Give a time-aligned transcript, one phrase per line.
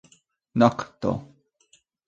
[0.59, 1.11] nokto